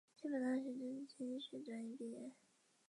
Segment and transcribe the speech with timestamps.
[0.15, 2.31] 西北大学政治经济学专业毕业。